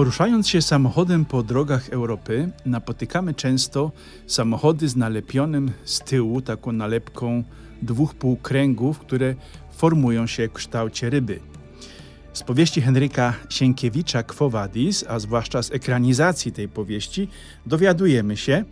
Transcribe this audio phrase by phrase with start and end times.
[0.00, 3.92] Poruszając się samochodem po drogach Europy, napotykamy często
[4.26, 7.44] samochody z nalepionym z tyłu taką nalepką
[7.82, 9.34] dwóch półkręgów, które
[9.72, 11.40] formują się w kształcie ryby.
[12.32, 17.28] Z powieści Henryka Sienkiewicza Quo Vadis, a zwłaszcza z ekranizacji tej powieści,
[17.66, 18.64] dowiadujemy się,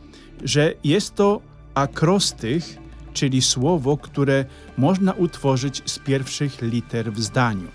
[0.45, 1.41] że jest to
[1.75, 2.79] akrostych,
[3.13, 4.45] czyli słowo, które
[4.79, 7.69] można utworzyć z pierwszych liter w zdaniu.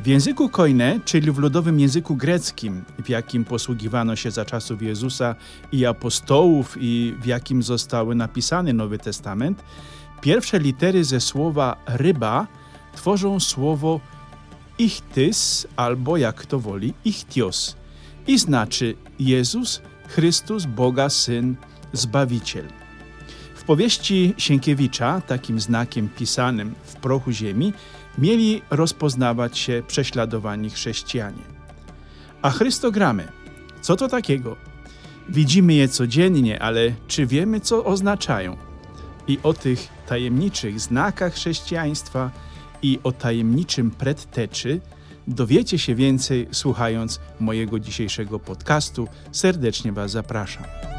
[0.00, 5.34] W języku koine, czyli w ludowym języku greckim, w jakim posługiwano się za czasów Jezusa
[5.72, 9.62] i apostołów i w jakim zostały napisany Nowy Testament,
[10.20, 12.46] pierwsze litery ze słowa ryba
[12.94, 14.00] tworzą słowo
[14.78, 17.76] ichtys albo jak kto woli ichtios
[18.26, 21.56] i znaczy Jezus, Chrystus, Boga Syn,
[21.92, 22.68] Zbawiciel.
[23.54, 27.72] W powieści Sienkiewicza takim znakiem pisanym w prochu ziemi
[28.18, 31.42] mieli rozpoznawać się prześladowani chrześcijanie.
[32.42, 33.28] A chrystogramy,
[33.80, 34.56] co to takiego?
[35.28, 38.56] Widzimy je codziennie, ale czy wiemy, co oznaczają?
[39.28, 42.30] I o tych tajemniczych znakach chrześcijaństwa
[42.82, 44.80] i o tajemniczym predteczy
[45.28, 49.08] dowiecie się więcej słuchając mojego dzisiejszego podcastu.
[49.32, 50.95] Serdecznie Was zapraszam.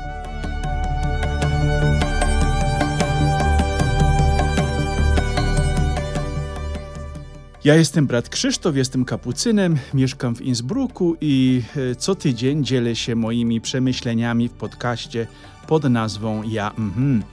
[7.68, 13.16] Ja jestem brat Krzysztof, jestem kapucynem, mieszkam w Innsbrucku i e, co tydzień dzielę się
[13.16, 15.28] moimi przemyśleniami w podcaście
[15.68, 17.24] pod nazwą Ja mhm.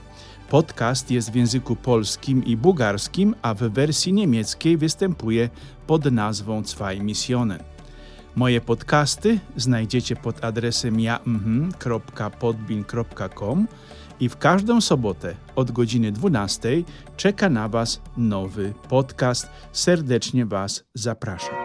[0.49, 5.49] Podcast jest w języku polskim i bułgarskim, a w wersji niemieckiej występuje
[5.87, 7.59] pod nazwą Zwei Missionen.
[8.35, 13.67] Moje podcasty znajdziecie pod adresem ja.podbin.com
[14.19, 16.83] i w każdą sobotę od godziny 12
[17.17, 19.49] czeka na Was nowy podcast.
[19.71, 21.55] Serdecznie Was zapraszam.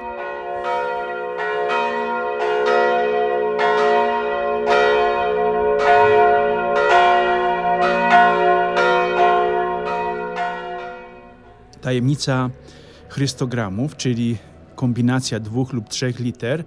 [11.81, 12.51] Tajemnica
[13.09, 14.37] chrystogramów, czyli
[14.75, 16.65] kombinacja dwóch lub trzech liter,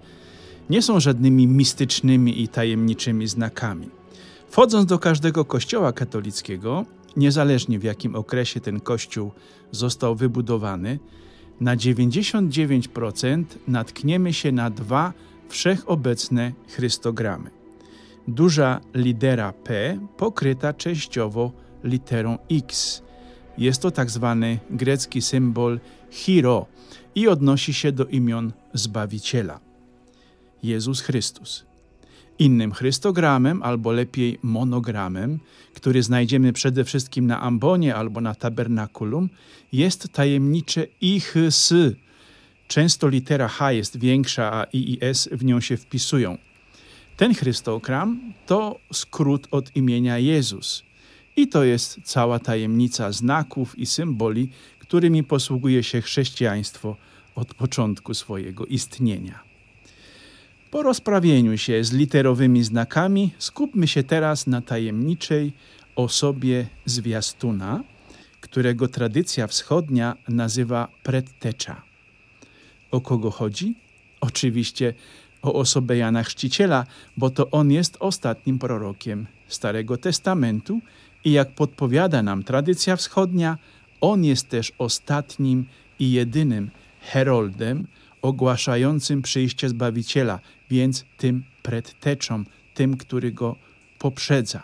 [0.70, 4.03] nie są żadnymi mistycznymi i tajemniczymi znakami.
[4.54, 6.86] Wchodząc do każdego kościoła katolickiego,
[7.18, 9.32] niezależnie w jakim okresie ten kościół
[9.72, 11.00] został wybudowany,
[11.62, 15.14] na 99% natkniemy się na dwa
[15.50, 17.50] wszechobecne chrystogramy.
[18.28, 21.52] Duża litera P pokryta częściowo
[21.84, 23.02] literą X.
[23.58, 26.66] Jest to tak zwany grecki symbol Hiro
[27.16, 29.60] i odnosi się do imion Zbawiciela.
[30.64, 31.73] Jezus Chrystus.
[32.40, 35.40] Innym chrystogramem, albo lepiej monogramem,
[35.74, 39.30] który znajdziemy przede wszystkim na ambonie albo na tabernakulum,
[39.72, 41.74] jest tajemnicze IHS.
[42.68, 46.38] Często litera H jest większa, a I i S w nią się wpisują.
[47.18, 50.84] Ten chrystogram to skrót od imienia Jezus.
[51.36, 56.96] I to jest cała tajemnica znaków i symboli, którymi posługuje się chrześcijaństwo
[57.36, 59.43] od początku swojego istnienia.
[60.74, 65.54] Po rozprawieniu się z literowymi znakami skupmy się teraz na tajemniczej
[65.96, 67.84] osobie zwiastuna,
[68.42, 71.82] którego tradycja wschodnia nazywa prettecza.
[72.92, 73.76] O kogo chodzi?
[74.22, 74.94] Oczywiście
[75.42, 76.86] o osobę Jana Chrzciciela,
[77.18, 80.80] bo to on jest ostatnim prorokiem Starego Testamentu
[81.26, 83.58] i jak podpowiada nam tradycja wschodnia,
[84.02, 85.66] on jest też ostatnim
[86.00, 87.88] i jedynym heroldem
[88.24, 90.40] ogłaszającym przyjście Zbawiciela,
[90.70, 93.56] więc tym predteczą, tym, który go
[94.00, 94.64] poprzedza.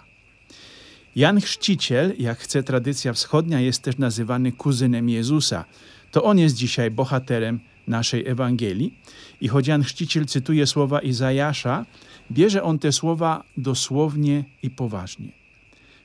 [1.15, 5.65] Jan Chrzciciel, jak chce tradycja wschodnia, jest też nazywany kuzynem Jezusa.
[6.11, 8.93] To on jest dzisiaj bohaterem naszej Ewangelii.
[9.41, 11.85] I choć Jan Chrzciciel cytuje słowa Izajasza,
[12.31, 15.31] bierze on te słowa dosłownie i poważnie.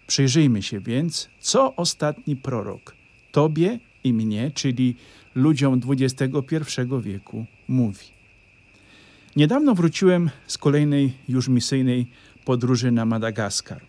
[0.06, 2.94] Przyjrzyjmy się więc, co ostatni prorok
[3.32, 4.96] Tobie i mnie, czyli
[5.34, 6.30] ludziom XXI
[7.02, 8.06] wieku, mówi.
[9.36, 12.06] Niedawno wróciłem z kolejnej już misyjnej
[12.44, 13.80] podróży na Madagaskar.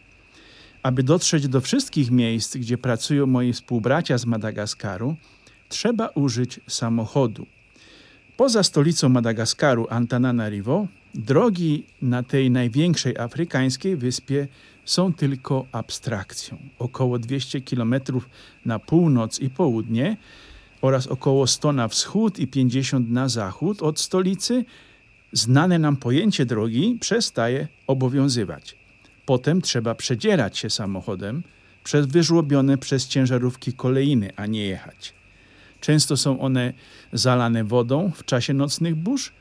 [0.84, 5.16] Aby dotrzeć do wszystkich miejsc, gdzie pracują moi współbracia z Madagaskaru,
[5.70, 7.46] trzeba użyć samochodu.
[8.38, 14.48] Poza stolicą Madagaskaru, Antananarivo, drogi na tej największej afrykańskiej wyspie
[14.86, 16.58] są tylko abstrakcją.
[16.80, 17.96] Około 200 km
[18.66, 20.18] na północ i południe
[20.82, 24.66] oraz około 100 na wschód i 50 na zachód od stolicy
[25.32, 28.76] znane nam pojęcie drogi przestaje obowiązywać.
[29.26, 31.44] Potem trzeba przedzierać się samochodem
[31.84, 35.14] przez wyżłobione przez ciężarówki kolejny, a nie jechać.
[35.82, 36.74] Często są one
[37.14, 39.34] zalane wodą w czasie nocnych burz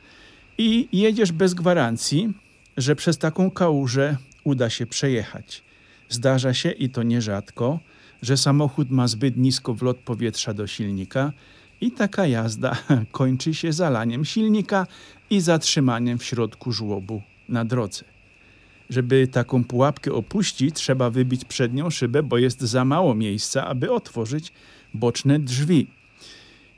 [0.57, 2.33] i jedziesz bez gwarancji,
[2.77, 5.63] że przez taką kałużę uda się przejechać.
[6.09, 7.79] Zdarza się i to nierzadko,
[8.25, 11.33] że samochód ma zbyt nisko wlot powietrza do silnika
[11.81, 12.77] i taka jazda
[13.11, 14.87] kończy się zalaniem silnika
[15.29, 18.03] i zatrzymaniem w środku żłobu na drodze.
[18.89, 24.53] Żeby taką pułapkę opuścić, trzeba wybić przednią szybę, bo jest za mało miejsca, aby otworzyć
[24.93, 25.87] boczne drzwi.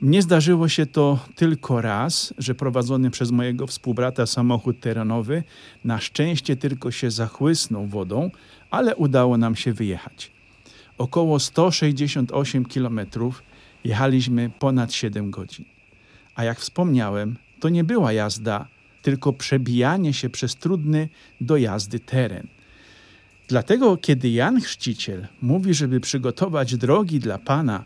[0.02, 5.44] Mnie zdarzyło się to tylko raz, że prowadzony przez mojego współbrata samochód terenowy
[5.84, 8.32] na szczęście tylko się zachłysnął wodą,
[8.72, 10.37] ale udało nam się wyjechać.
[10.98, 13.00] Około 168 km
[13.84, 15.66] jechaliśmy ponad 7 godzin.
[16.36, 18.68] A jak wspomniałem, to nie była jazda,
[19.02, 21.10] tylko przebijanie się przez trudny
[21.42, 22.48] do jazdy teren.
[23.48, 27.84] Dlatego, kiedy Jan Chrzciciel mówi, żeby przygotować drogi dla Pana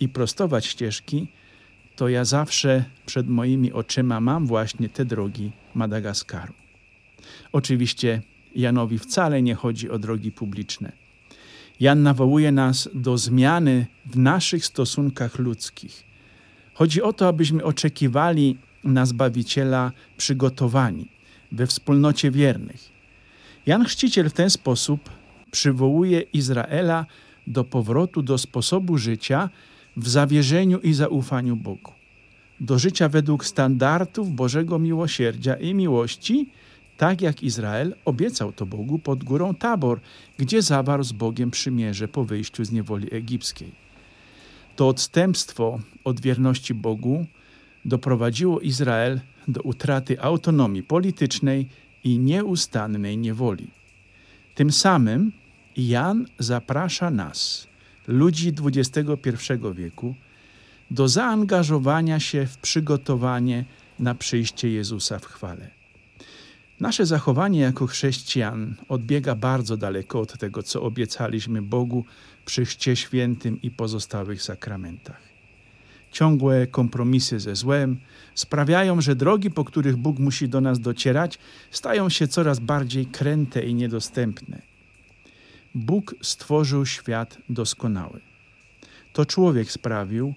[0.00, 1.26] i prostować ścieżki,
[1.96, 6.52] to ja zawsze przed moimi oczyma mam właśnie te drogi Madagaskaru.
[7.52, 8.22] Oczywiście
[8.54, 11.03] Janowi wcale nie chodzi o drogi publiczne.
[11.80, 16.04] Jan nawołuje nas do zmiany w naszych stosunkach ludzkich.
[16.74, 21.08] Chodzi o to, abyśmy oczekiwali na Zbawiciela przygotowani
[21.52, 22.92] we wspólnocie wiernych.
[23.66, 25.10] Jan Chrzciciel w ten sposób
[25.50, 27.06] przywołuje Izraela
[27.46, 29.50] do powrotu do sposobu życia,
[29.96, 31.92] w zawierzeniu i zaufaniu Bogu,
[32.60, 36.48] do życia według standardów Bożego miłosierdzia i miłości,
[36.96, 40.00] tak jak Izrael obiecał to Bogu pod górą Tabor,
[40.38, 43.72] gdzie zawarł z Bogiem przymierze po wyjściu z niewoli egipskiej.
[44.76, 47.26] To odstępstwo od wierności Bogu
[47.84, 51.68] doprowadziło Izrael do utraty autonomii politycznej
[52.04, 53.66] i nieustannej niewoli.
[54.54, 55.32] Tym samym
[55.76, 57.66] Jan zaprasza nas,
[58.08, 60.14] ludzi XXI wieku
[60.90, 63.64] do zaangażowania się w przygotowanie
[63.98, 65.83] na przyjście Jezusa w chwale.
[66.84, 72.04] Nasze zachowanie jako chrześcijan odbiega bardzo daleko od tego, co obiecaliśmy Bogu
[72.44, 75.20] przy Chrzcie Świętym i pozostałych sakramentach.
[76.12, 77.96] Ciągłe kompromisy ze złem
[78.34, 81.38] sprawiają, że drogi, po których Bóg musi do nas docierać,
[81.70, 84.62] stają się coraz bardziej kręte i niedostępne
[85.74, 88.20] Bóg stworzył świat doskonały.
[89.12, 90.34] To człowiek sprawił,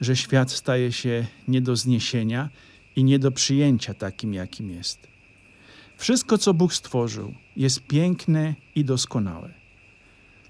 [0.00, 2.48] że świat staje się nie do zniesienia
[2.96, 5.09] i nie do przyjęcia takim, jakim jest.
[6.00, 9.54] Wszystko, co Bóg stworzył, jest piękne i doskonałe.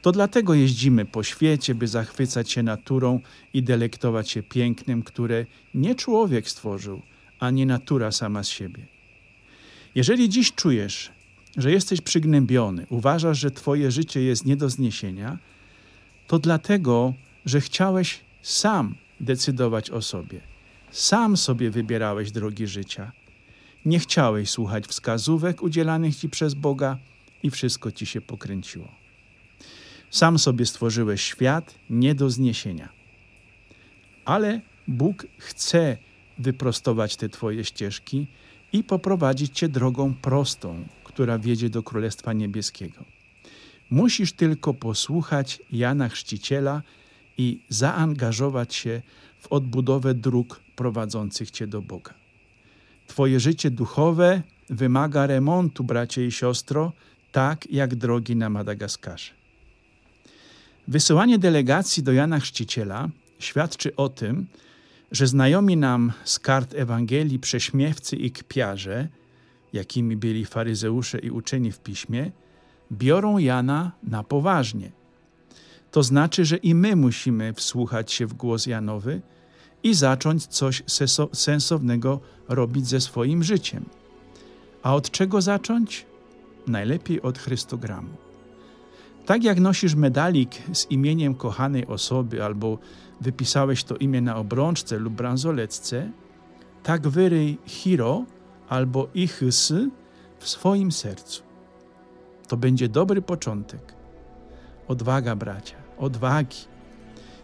[0.03, 3.21] To dlatego jeździmy po świecie, by zachwycać się naturą
[3.55, 7.03] i delektować się pięknem, które nie człowiek stworzył,
[7.41, 8.87] ani natura sama z siebie.
[9.95, 11.13] Jeżeli dziś czujesz,
[11.57, 15.39] że jesteś przygnębiony, uważasz, że Twoje życie jest nie do zniesienia,
[16.27, 17.15] to dlatego,
[17.47, 20.41] że chciałeś sam decydować o sobie.
[20.91, 23.13] Sam sobie wybierałeś drogi życia.
[23.85, 26.99] Nie chciałeś słuchać wskazówek udzielanych Ci przez Boga
[27.43, 28.89] i wszystko Ci się pokręciło.
[30.11, 32.89] Sam sobie stworzyłeś świat nie do zniesienia.
[34.25, 35.97] Ale Bóg chce
[36.39, 38.27] wyprostować te Twoje ścieżki
[38.73, 43.05] i poprowadzić Cię drogą prostą, która wiedzie do Królestwa Niebieskiego.
[43.91, 46.83] Musisz tylko posłuchać Jana Chrzciciela
[47.39, 49.03] i zaangażować się
[49.39, 52.20] w odbudowę dróg prowadzących Cię do Boga.
[53.11, 56.93] Twoje życie duchowe wymaga remontu, bracie i siostro,
[57.33, 59.33] tak jak drogi na Madagaskarze.
[60.89, 64.47] Wysyłanie delegacji do Jana Chrzciciela świadczy o tym,
[65.13, 69.09] że znajomi nam z kart Ewangelii prześmiewcy i kpiarze–
[69.73, 72.31] jakimi byli faryzeusze i uczeni w piśmie,
[72.93, 74.93] biorą Jana na poważnie.
[75.91, 79.21] To znaczy, że i my musimy wsłuchać się w głos Janowy
[79.83, 80.83] i zacząć coś
[81.33, 83.85] sensownego robić ze swoim życiem.
[84.83, 86.07] A od czego zacząć?
[86.67, 88.09] Najlepiej od Chrystogramu.
[89.27, 92.79] Tak jak nosisz medalik z imieniem kochanej osoby albo
[93.21, 96.11] wypisałeś to imię na obrączce lub bransoletce,
[96.83, 98.25] tak wyryj hiro
[98.69, 99.73] albo ichys
[100.39, 101.43] w swoim sercu.
[102.49, 103.95] To będzie dobry początek.
[104.89, 106.57] Odwaga, bracia, odwagi.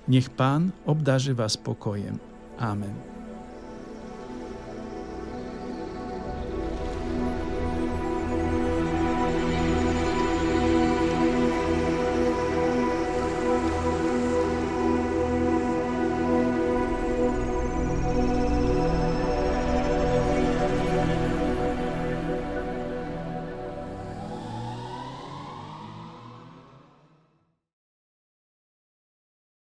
[0.08, 2.18] Niech Pan obdarzy Was pokojem.
[2.58, 3.15] Amen.